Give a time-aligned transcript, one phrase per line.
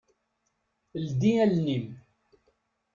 [1.03, 1.85] Ldi allen-im.